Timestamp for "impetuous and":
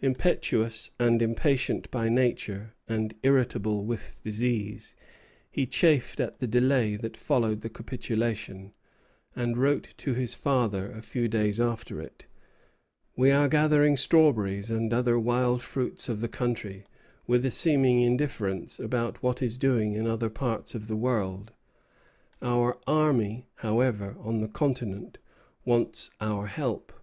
0.00-1.20